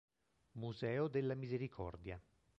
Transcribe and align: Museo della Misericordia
Museo 0.53 1.07
della 1.09 1.35
Misericordia 1.35 2.19